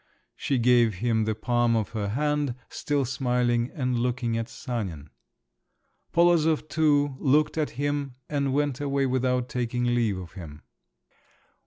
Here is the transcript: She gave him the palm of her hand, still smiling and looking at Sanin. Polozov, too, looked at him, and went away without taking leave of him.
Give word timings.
She 0.35 0.57
gave 0.57 0.95
him 0.95 1.25
the 1.25 1.35
palm 1.35 1.75
of 1.75 1.89
her 1.89 2.07
hand, 2.09 2.55
still 2.69 3.05
smiling 3.05 3.69
and 3.71 3.99
looking 3.99 4.35
at 4.35 4.49
Sanin. 4.49 5.11
Polozov, 6.11 6.67
too, 6.69 7.17
looked 7.19 7.55
at 7.55 7.69
him, 7.77 8.15
and 8.27 8.51
went 8.51 8.81
away 8.81 9.05
without 9.05 9.47
taking 9.47 9.83
leave 9.93 10.17
of 10.17 10.31
him. 10.31 10.63